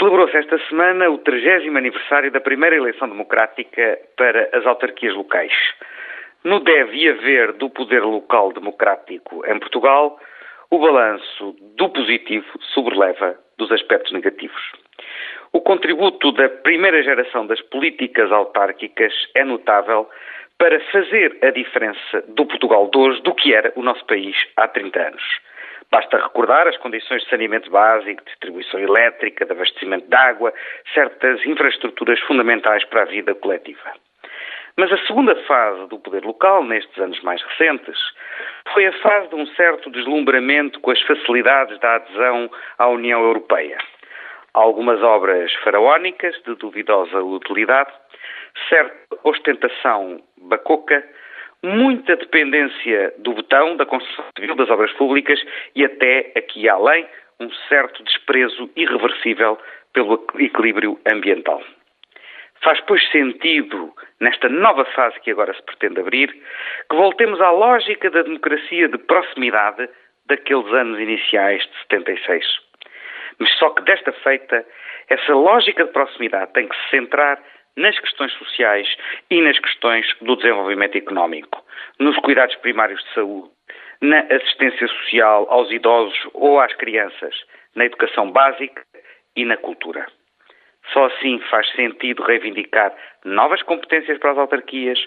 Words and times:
Celebrou-se 0.00 0.34
esta 0.34 0.58
semana 0.66 1.10
o 1.10 1.18
30 1.18 1.76
aniversário 1.76 2.30
da 2.30 2.40
primeira 2.40 2.74
eleição 2.74 3.06
democrática 3.06 3.98
para 4.16 4.48
as 4.54 4.64
autarquias 4.64 5.14
locais. 5.14 5.52
No 6.42 6.58
deve 6.60 6.96
e 6.96 7.06
haver 7.10 7.52
do 7.52 7.68
poder 7.68 8.02
local 8.02 8.50
democrático 8.50 9.44
em 9.46 9.58
Portugal, 9.58 10.18
o 10.70 10.78
balanço 10.78 11.54
do 11.76 11.90
positivo 11.90 12.46
sobreleva 12.72 13.38
dos 13.58 13.70
aspectos 13.70 14.10
negativos. 14.12 14.72
O 15.52 15.60
contributo 15.60 16.32
da 16.32 16.48
primeira 16.48 17.02
geração 17.02 17.46
das 17.46 17.60
políticas 17.60 18.32
autárquicas 18.32 19.12
é 19.36 19.44
notável 19.44 20.08
para 20.56 20.80
fazer 20.92 21.36
a 21.42 21.50
diferença 21.50 22.24
do 22.26 22.46
Portugal 22.46 22.88
de 22.90 22.96
hoje 22.96 23.20
do 23.20 23.34
que 23.34 23.52
era 23.52 23.70
o 23.76 23.82
nosso 23.82 24.06
país 24.06 24.34
há 24.56 24.66
30 24.66 24.98
anos. 24.98 25.22
Basta 25.90 26.18
recordar 26.18 26.68
as 26.68 26.76
condições 26.76 27.22
de 27.22 27.30
saneamento 27.30 27.68
básico, 27.68 28.24
distribuição 28.24 28.78
elétrica, 28.78 29.44
de 29.44 29.52
abastecimento 29.52 30.08
de 30.08 30.14
água, 30.14 30.52
certas 30.94 31.44
infraestruturas 31.44 32.20
fundamentais 32.20 32.84
para 32.84 33.02
a 33.02 33.06
vida 33.06 33.34
coletiva. 33.34 33.92
Mas 34.76 34.92
a 34.92 35.06
segunda 35.06 35.34
fase 35.46 35.88
do 35.88 35.98
poder 35.98 36.24
local, 36.24 36.64
nestes 36.64 36.96
anos 36.98 37.20
mais 37.22 37.42
recentes, 37.42 37.98
foi 38.72 38.86
a 38.86 38.92
fase 39.00 39.28
de 39.28 39.34
um 39.34 39.46
certo 39.48 39.90
deslumbramento 39.90 40.78
com 40.80 40.92
as 40.92 41.02
facilidades 41.02 41.78
da 41.80 41.96
adesão 41.96 42.48
à 42.78 42.86
União 42.86 43.20
Europeia. 43.22 43.76
Algumas 44.54 45.02
obras 45.02 45.52
faraónicas 45.64 46.34
de 46.44 46.54
duvidosa 46.54 47.20
utilidade, 47.20 47.90
certa 48.68 48.96
ostentação 49.24 50.22
bacoca, 50.36 51.04
muita 51.62 52.16
dependência 52.16 53.12
do 53.18 53.34
botão, 53.34 53.76
da 53.76 53.86
construção 53.86 54.24
civil, 54.36 54.54
das 54.54 54.70
obras 54.70 54.92
públicas 54.94 55.40
e 55.74 55.84
até, 55.84 56.32
aqui 56.36 56.68
além, 56.68 57.06
um 57.38 57.50
certo 57.68 58.02
desprezo 58.02 58.70
irreversível 58.76 59.58
pelo 59.92 60.24
equilíbrio 60.38 60.98
ambiental. 61.10 61.62
Faz, 62.62 62.78
pois, 62.82 63.02
sentido, 63.10 63.92
nesta 64.20 64.48
nova 64.48 64.84
fase 64.84 65.18
que 65.20 65.30
agora 65.30 65.54
se 65.54 65.62
pretende 65.62 66.00
abrir, 66.00 66.28
que 66.28 66.96
voltemos 66.96 67.40
à 67.40 67.50
lógica 67.50 68.10
da 68.10 68.22
democracia 68.22 68.86
de 68.88 68.98
proximidade 68.98 69.88
daqueles 70.26 70.70
anos 70.72 71.00
iniciais 71.00 71.62
de 71.62 71.78
76. 71.90 72.44
Mas 73.38 73.50
só 73.58 73.70
que 73.70 73.82
desta 73.82 74.12
feita, 74.12 74.64
essa 75.08 75.34
lógica 75.34 75.84
de 75.84 75.92
proximidade 75.92 76.52
tem 76.52 76.68
que 76.68 76.76
se 76.76 76.90
centrar 76.90 77.42
nas 77.76 77.98
questões 77.98 78.32
sociais 78.34 78.88
e 79.30 79.40
nas 79.40 79.58
questões 79.58 80.06
do 80.20 80.36
desenvolvimento 80.36 80.96
económico, 80.96 81.64
nos 81.98 82.16
cuidados 82.18 82.56
primários 82.56 83.02
de 83.04 83.14
saúde, 83.14 83.50
na 84.00 84.20
assistência 84.20 84.88
social 84.88 85.46
aos 85.50 85.70
idosos 85.70 86.18
ou 86.34 86.60
às 86.60 86.72
crianças, 86.74 87.34
na 87.74 87.84
educação 87.84 88.30
básica 88.30 88.82
e 89.36 89.44
na 89.44 89.56
cultura. 89.56 90.06
Só 90.92 91.06
assim 91.06 91.38
faz 91.50 91.70
sentido 91.72 92.22
reivindicar 92.22 92.92
novas 93.24 93.62
competências 93.62 94.18
para 94.18 94.32
as 94.32 94.38
autarquias, 94.38 94.98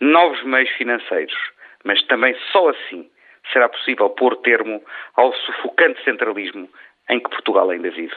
novos 0.00 0.42
meios 0.44 0.70
financeiros, 0.70 1.34
mas 1.84 2.02
também 2.04 2.36
só 2.52 2.68
assim 2.68 3.10
será 3.52 3.68
possível 3.68 4.10
pôr 4.10 4.36
termo 4.36 4.82
ao 5.16 5.32
sufocante 5.32 6.02
centralismo 6.04 6.68
em 7.08 7.18
que 7.18 7.30
Portugal 7.30 7.70
ainda 7.70 7.90
vive. 7.90 8.14